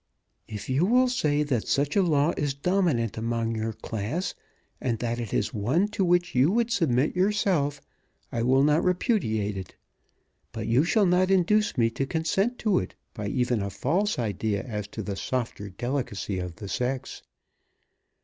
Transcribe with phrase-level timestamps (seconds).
[0.47, 4.33] "If you will say that such a law is dominant among your class,
[4.81, 7.79] and that it is one to which you would submit yourself,
[8.31, 9.75] I will not repudiate it.
[10.53, 14.63] But you shall not induce me to consent to it, by even a false idea
[14.63, 17.21] as to the softer delicacy of the sex.